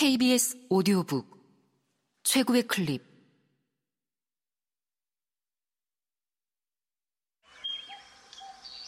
[0.00, 1.28] KBS 오디오북.
[2.22, 3.04] 최고의 클립.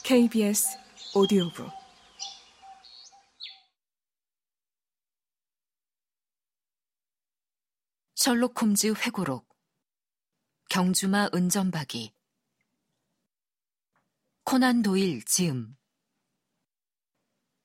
[0.04, 0.78] KBS
[1.14, 1.70] 오디오북.
[8.14, 9.46] 셜록 홈즈 회고록.
[10.70, 12.14] 경주마 은전박이.
[14.44, 15.76] 코난 도일 지음.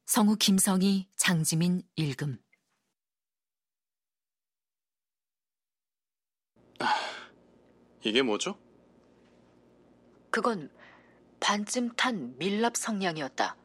[0.05, 2.45] 성우 김성희 장지민 읽음
[8.03, 8.57] 이게 뭐죠?
[10.29, 10.69] 그건
[11.39, 13.55] 반쯤 탄 밀랍 성냥이었다.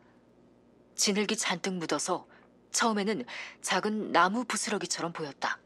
[0.94, 2.26] 진흙이 잔뜩 묻어서
[2.70, 3.24] 처음에는
[3.60, 5.58] 작은 나무 부스러기처럼 보였다.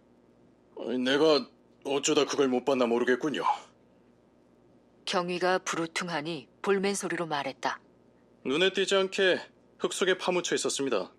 [1.04, 1.46] 내가
[1.84, 3.44] 어쩌다 그걸 못 봤나 모르겠군요.
[5.04, 7.80] 경위가 부르퉁하니 볼멘 소리로 말했다.
[8.44, 9.40] 눈에 띄지 않게
[9.78, 11.12] 흙 속에 파묻혀 있었습니다.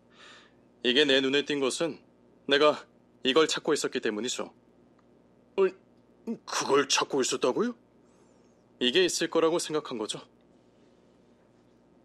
[0.84, 2.00] 이게 내 눈에 띈 것은
[2.48, 2.86] 내가
[3.23, 4.53] 이걸 찾고 있었기 때문이죠.
[6.27, 7.75] 어, 그걸 찾고 있었다고요?
[8.80, 10.20] 이게 있을 거라고 생각한 거죠.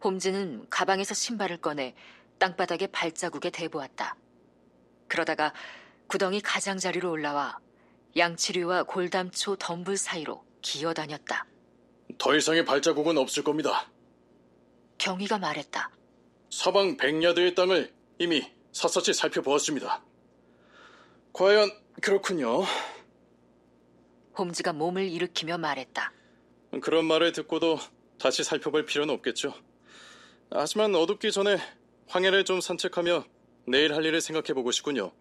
[0.03, 1.95] 홈즈는 가방에서 신발을 꺼내
[2.39, 4.17] 땅바닥에 발자국에 대보았다.
[5.07, 5.53] 그러다가
[6.07, 7.59] 구덩이 가장자리로 올라와
[8.17, 11.47] 양치류와 골담초 덤불 사이로 기어다녔다.
[12.19, 13.91] 더 이상의 발자국은 없을 겁니다.
[14.99, 15.91] 경위가 말했다.
[16.51, 20.03] 사방 백야드의 땅을 이미 샅샅이 살펴보았습니다.
[21.33, 22.63] 과연 그렇군요.
[24.37, 26.13] 홈즈가 몸을 일으키며 말했다.
[26.81, 27.79] 그런 말을 듣고도
[28.19, 29.55] 다시 살펴볼 필요는 없겠죠.
[30.51, 31.59] 하지만 어둡기 전에
[32.09, 33.25] 황해를 좀 산책하며
[33.67, 35.13] 내일 할 일을 생각해 보고 싶군요.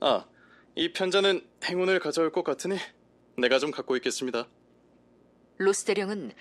[0.00, 0.24] 아,
[0.74, 2.78] 이 편자는 행운을 가져올 것 같으니
[3.38, 4.46] 내가 좀 갖고 있겠습니다.
[5.58, 6.32] 로스 대령은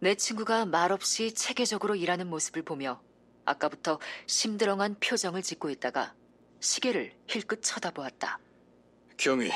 [0.00, 3.00] 내 친구가 말없이 체계적으로 일하는 모습을 보며
[3.44, 6.14] 아까부터 심드렁한 표정을 짓고 있다가
[6.60, 8.38] 시계를 힐끗 쳐다보았다.
[9.16, 9.50] 경위,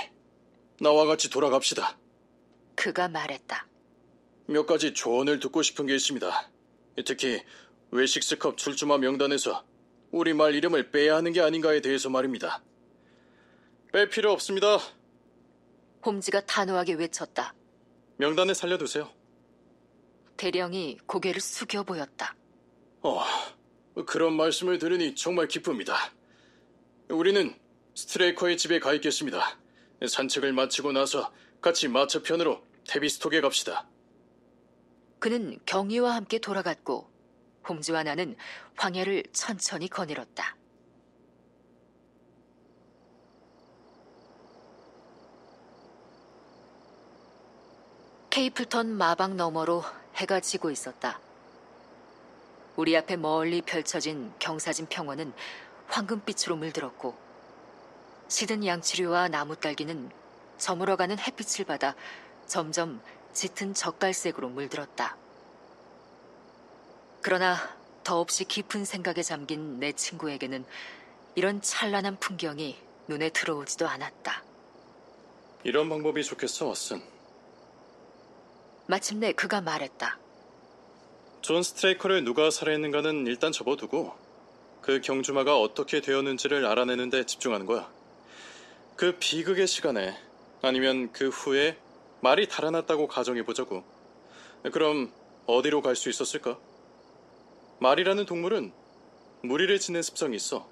[0.81, 1.98] 나와 같이 돌아갑시다.
[2.75, 3.67] 그가 말했다.
[4.47, 6.50] 몇 가지 조언을 듣고 싶은 게 있습니다.
[7.05, 7.43] 특히
[7.91, 9.65] 웨식스컵 출주마 명단에서
[10.11, 12.62] 우리 말 이름을 빼야 하는 게 아닌가에 대해서 말입니다.
[13.93, 14.78] 뺄 필요 없습니다.
[16.05, 17.55] 홈즈가 단호하게 외쳤다.
[18.16, 19.10] 명단에 살려두세요.
[20.37, 22.37] 대령이 고개를 숙여 보였다.
[23.03, 23.22] 어,
[24.06, 25.97] 그런 말씀을 들으니 정말 기쁩니다.
[27.09, 27.55] 우리는
[27.95, 29.59] 스트레이커의 집에 가 있겠습니다.
[30.06, 33.86] 산책을 마치고 나서 같이 마차편으로 테비스톡에 갑시다.
[35.19, 37.10] 그는 경위와 함께 돌아갔고
[37.69, 38.36] 홈즈와 나는
[38.76, 40.56] 황야를 천천히 거닐었다.
[48.30, 49.82] 케이플턴 마방 너머로
[50.15, 51.19] 해가 지고 있었다.
[52.76, 55.32] 우리 앞에 멀리 펼쳐진 경사진 평원은
[55.88, 57.28] 황금빛으로 물들었고
[58.28, 60.11] 시든 양치류와 나무 딸기는
[60.59, 61.94] 저물어가는 햇빛을 받아
[62.47, 63.00] 점점
[63.33, 65.16] 짙은 젓갈색으로 물들었다.
[67.22, 67.56] 그러나
[68.05, 70.65] 더없이 깊은 생각에 잠긴 내 친구에게는
[71.34, 74.43] 이런 찬란한 풍경이 눈에 들어오지도 않았다.
[75.65, 77.03] 이런 방법이 좋겠어, 왓슨.
[78.87, 80.19] 마침내 그가 말했다.
[81.43, 84.15] 존 스트레이커를 누가 살해했는가는 일단 접어두고
[84.81, 87.91] 그 경주마가 어떻게 되었는지를 알아내는 데 집중하는 거야.
[88.98, 90.19] 그 비극의 시간에
[90.60, 91.78] 아니면 그 후에
[92.20, 93.84] 말이 달아났다고 가정해보자고.
[94.72, 95.12] 그럼
[95.47, 96.59] 어디로 갈 수 있었을까?
[97.78, 98.72] 말이라는 동물은
[99.44, 100.69] 무리를 짓는 습성이 있어.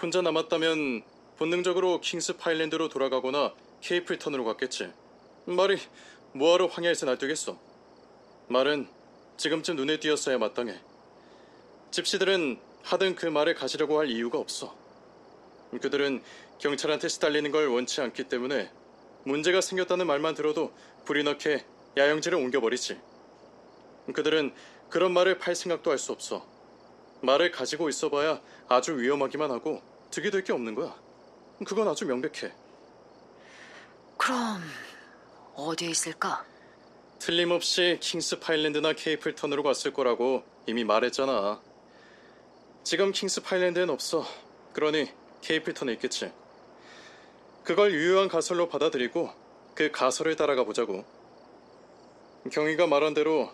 [0.00, 1.02] 혼자 남았다면
[1.36, 4.92] 본능적으로 킹스 파일랜드로 돌아가거나 케이플턴으로 갔겠지.
[5.46, 5.78] 말이
[6.34, 7.58] 뭐하러 황야에서 날뛰겠어.
[8.46, 8.86] 말은
[9.36, 10.78] 지금쯤 눈에 띄었어야 마땅해.
[11.90, 14.80] 집시들은 하든 그 말을 가지려고 할 이유가 없어.
[15.80, 16.22] 그들은
[16.62, 18.70] 경찰한테 시달리는 걸 원치 않기 때문에
[19.24, 20.72] 문제가 생겼다는 말만 들어도
[21.04, 21.64] 불이 나게
[21.96, 23.00] 야영지를 옮겨버리지.
[24.14, 24.54] 그들은
[24.88, 26.46] 그런 말을 팔 생각도 할 수 없어.
[27.20, 30.94] 말을 가지고 있어봐야 아주 위험하기만 하고 득이 될 게 없는 거야.
[31.66, 32.52] 그건 아주 명백해.
[34.16, 34.62] 그럼
[35.56, 36.44] 어디에 있을까?
[37.18, 41.60] 틀림없이 킹스 파일랜드나 케이플턴으로 갔을 거라고 이미 말했잖아.
[42.84, 44.24] 지금 킹스 파일랜드엔 없어.
[44.72, 45.10] 그러니
[45.40, 46.30] 케이플턴에 있겠지.
[47.64, 49.30] 그걸 유효한 가설로 받아들이고
[49.74, 51.04] 그 가설을 따라가 보자고.
[52.50, 53.50] 경위가 말한 대로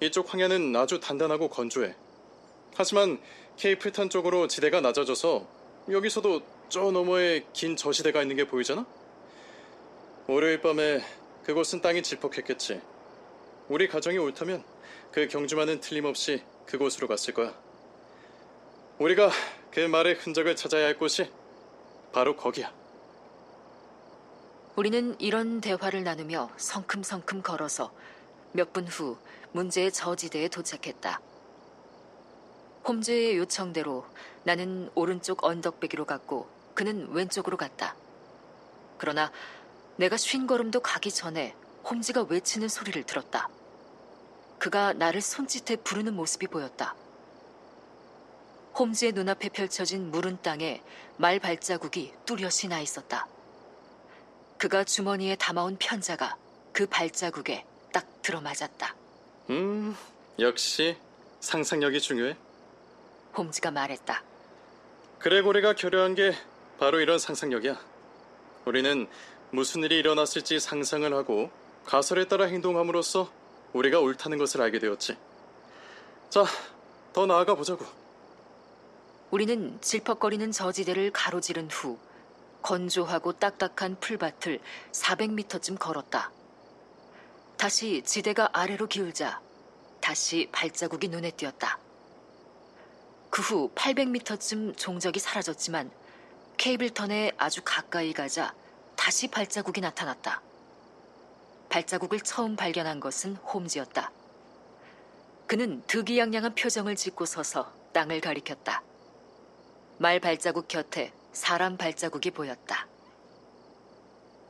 [0.00, 1.94] 이쪽 황야는 아주 단단하고 건조해.
[2.76, 3.20] 하지만
[3.56, 5.46] 케이플턴 쪽으로 지대가 낮아져서
[5.90, 8.86] 여기서도 저 너머에 긴 저시대가 있는 게 보이잖아?
[10.28, 11.02] 월요일 밤에
[11.42, 12.80] 그곳은 땅이 질퍽했겠지.
[13.68, 14.62] 우리 가정이 옳다면
[15.10, 17.58] 그 경주만은 틀림없이 그곳으로 갔을 거야.
[18.98, 19.30] 우리가
[19.72, 21.28] 그 말의 흔적을 찾아야 할 곳이
[22.12, 22.72] 바로 거기야.
[24.78, 27.92] 우리는 이런 대화를 나누며 성큼성큼 걸어서
[28.52, 29.18] 몇 분 후
[29.50, 31.20] 문제의 저지대에 도착했다.
[32.86, 34.06] 홈즈의 요청대로
[34.44, 37.96] 나는 오른쪽 언덕배기로 갔고 그는 왼쪽으로 갔다.
[38.98, 39.32] 그러나
[39.96, 41.56] 내가 쉰 걸음도 가기 전에
[41.90, 43.48] 홈즈가 외치는 소리를 들었다.
[44.60, 46.94] 그가 나를 손짓해 부르는 모습이 보였다.
[48.78, 50.84] 홈즈의 눈앞에 펼쳐진 무른 땅에
[51.16, 53.26] 말 발자국이 뚜렷이 나 있었다.
[54.58, 56.36] 그가 주머니에 담아온 편자가
[56.72, 58.94] 그 발자국에 딱 들어맞았다.
[59.50, 59.96] 음,
[60.40, 60.96] 역시
[61.40, 62.36] 상상력이 중요해.
[63.36, 64.22] 홈즈가 말했다.
[65.20, 66.34] 그레고리가 교류한 게
[66.78, 67.78] 바로 이런 상상력이야.
[68.64, 69.06] 우리는
[69.50, 71.50] 무슨 일이 일어났을지 상상을 하고
[71.86, 73.30] 가설에 따라 행동함으로써
[73.72, 75.16] 우리가 옳다는 것을 알게 되었지.
[76.30, 76.44] 자,
[77.12, 77.86] 더 나아가 보자고.
[79.30, 81.98] 우리는 질퍽거리는 저지대를 가로지른 후
[82.62, 84.60] 건조하고 딱딱한 풀밭을
[84.92, 86.30] 400m쯤 걸었다.
[87.56, 89.40] 다시 지대가 아래로 기울자
[90.00, 91.78] 다시 발자국이 눈에 띄었다.
[93.30, 95.90] 그 후 800m쯤 종적이 사라졌지만
[96.56, 98.54] 케이블턴에 아주 가까이 가자
[98.96, 100.42] 다시 발자국이 나타났다.
[101.68, 104.10] 발자국을 처음 발견한 것은 홈즈였다.
[105.46, 108.82] 그는 득이양양한 표정을 짓고 서서 땅을 가리켰다.
[109.98, 112.86] 말 발자국 곁에 사람 발자국이 보였다.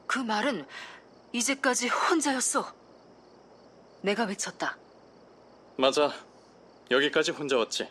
[0.07, 0.67] 그 말은
[1.33, 2.73] 이제까지 혼자였어.
[4.03, 4.79] 내가 외쳤다.
[5.77, 6.13] 맞아.
[6.91, 7.89] 여기까지 혼자 왔지.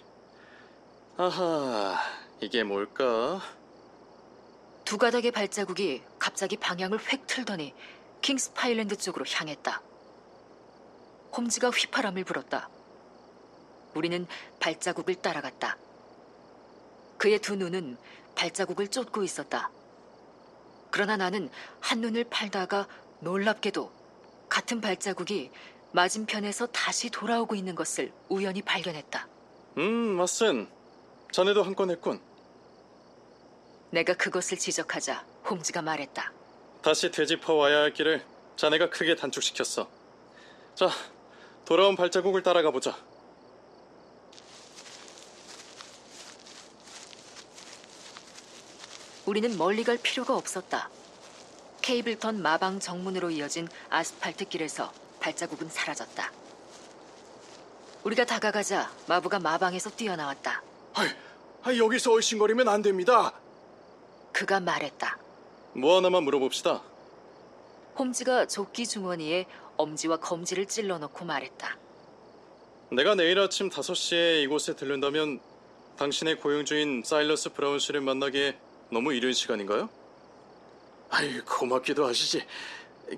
[1.18, 2.00] 아하,
[2.42, 3.42] 이게 뭘까?
[4.84, 7.74] 두 가닥의 발자국이 갑자기 방향을 획 틀더니
[8.22, 9.82] 킹스 파일랜드 쪽으로 향했다.
[11.36, 12.70] 홈즈가 휘파람을 불었다.
[13.94, 14.26] 우리는
[14.60, 15.78] 발자국을 따라갔다.
[17.18, 17.98] 그의 두 눈은
[18.42, 19.72] 발자국을 쫓고 있었다.
[20.92, 21.50] 그러나 나는
[21.82, 22.88] 한눈을 팔다가
[23.20, 23.92] 놀랍게도
[24.48, 25.52] 같은 발자국이
[25.92, 29.28] 맞은편에서 다시 돌아오고 있는 것을 우연히 발견했다.
[29.80, 29.84] 음,
[30.16, 30.70] 마슨.
[31.32, 32.22] 자네도 한 건 했군.
[33.90, 36.32] 내가 그것을 지적하자 홈즈가 말했다.
[36.82, 38.24] 다시 되짚어 와야 할 길을
[38.56, 39.90] 자네가 크게 단축시켰어.
[40.76, 40.90] 자,
[41.66, 42.96] 돌아온 발자국을 따라가 보자.
[49.28, 50.90] 우리는 멀리 갈 필요가 없었다.
[51.82, 56.32] 케이블턴 마방 정문으로 이어진 아스팔트 길에서 발자국은 사라졌다.
[58.06, 60.64] 우리가 다가가자 마부가 마방에서 뛰어나왔다.
[61.64, 63.34] 아이, 여기서 얼씬거리면 안 됩니다.
[64.32, 65.18] 그가 말했다.
[65.74, 66.82] 뭐 하나만 물어봅시다.
[68.00, 69.46] 홈즈가 조끼 주머니에
[69.76, 71.78] 엄지와 검지를 찔러넣고 말했다.
[72.92, 75.42] 내가 내일 아침 5시에 이곳에 들른다면
[75.98, 78.58] 당신의 고용주인 사일러스 브라운 씨를 만나기에
[78.90, 79.90] 너무 이른 시간인가요?
[81.10, 82.46] 아이, 고맙기도 하시지.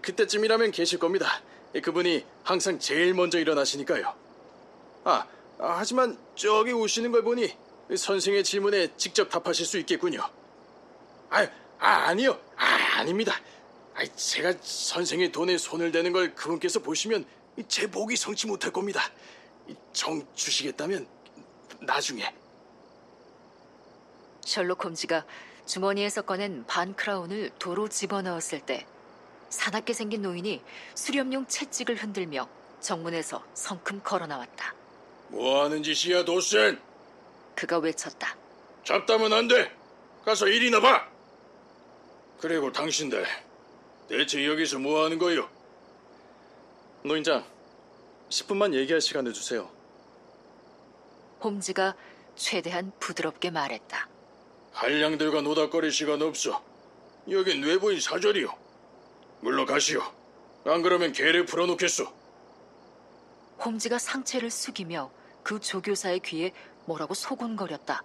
[0.01, 1.41] 그때쯤이라면 계실 겁니다.
[1.83, 4.13] 그분이 항상 제일 먼저 일어나시니까요.
[5.03, 5.27] 아,
[5.59, 7.55] 아, 하지만 저기 오시는 걸 보니
[7.95, 10.21] 선생의 질문에 직접 답하실 수 있겠군요.
[11.29, 11.47] 아,
[11.79, 12.39] 아 아니요.
[12.55, 13.33] 아, 아닙니다.
[13.95, 17.25] 아, 제가 선생의 돈에 손을 대는 걸 그분께서 보시면
[17.67, 19.01] 제 목이 성치 못할 겁니다.
[19.93, 21.07] 정 주시겠다면
[21.81, 22.33] 나중에.
[24.45, 25.25] 셜록 홈즈가
[25.69, 28.87] 주머니에서 꺼낸 반 크라운을 도로 집어넣었을 때
[29.51, 30.63] 사납게 생긴 노인이
[30.95, 32.49] 수렴용 채찍을 흔들며
[32.79, 34.73] 정문에서 성큼 걸어 나왔다.
[35.27, 36.81] 뭐 하는 짓이야, 도센?
[37.55, 38.35] 그가 외쳤다.
[38.83, 39.71] 잡다면 안 돼.
[40.25, 41.07] 가서 일이나 봐.
[42.39, 43.23] 그리고 당신들
[44.07, 45.47] 대체 여기서 뭐 하는 거요?
[47.03, 47.45] 노인장,
[48.29, 49.69] 10분만 얘기할 시간을 주세요.
[51.43, 51.95] 홈즈가
[52.35, 54.09] 최대한 부드럽게 말했다.
[54.71, 56.63] 한량들과 노닥거릴 시간 없어.
[57.29, 58.53] 여긴 외부인 사절이요.
[59.41, 60.01] 물러가시오.
[60.65, 62.07] 안 그러면 개를 풀어놓겠소.
[63.63, 65.11] 홈즈가 상체를 숙이며
[65.43, 66.53] 그 조교사의 귀에
[66.85, 68.03] 뭐라고 소곤거렸다.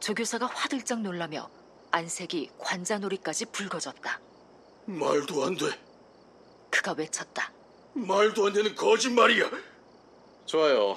[0.00, 1.48] 조교사가 화들짝 놀라며
[1.90, 4.20] 안색이 관자놀이까지 붉어졌다.
[4.86, 5.66] 말도 안 돼.
[6.70, 7.52] 그가 외쳤다.
[7.94, 9.50] 말도 안 되는 거짓말이야.
[10.46, 10.96] 좋아요.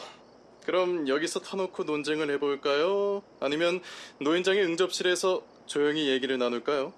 [0.67, 3.23] 그럼 여기서 터놓고 논쟁을 해볼까요?
[3.39, 3.81] 아니면
[4.19, 6.91] 노인장의 응접실에서 조용히 얘기를 나눌까요?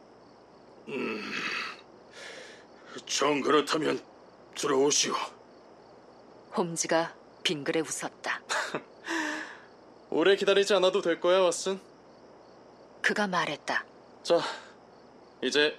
[3.06, 4.02] 정 그렇다면
[4.56, 5.14] 들어오시오.
[6.58, 8.42] 홈즈가 빙그레 웃었다.
[10.10, 11.80] 오래 기다리지 않아도 될 거야, 왓슨.
[13.04, 13.86] 그가 말했다.
[14.24, 14.40] 자,
[15.44, 15.78] 이제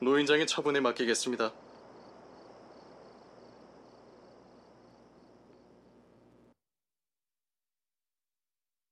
[0.00, 1.52] 노인장의 처분에 맡기겠습니다.